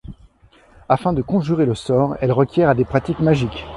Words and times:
Afin 0.89 1.13
de 1.13 1.21
conjurer 1.21 1.67
le 1.67 1.75
sort, 1.75 2.15
elle 2.21 2.31
recourt 2.31 2.67
à 2.69 2.73
des 2.73 2.85
pratiques 2.85 3.19
magiques. 3.19 3.65